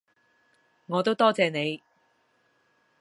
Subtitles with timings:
[0.87, 1.83] 我都多謝你